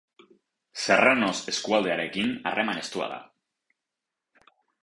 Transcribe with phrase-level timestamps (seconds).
[0.85, 3.23] Serranos eskualdearekin harreman estua da.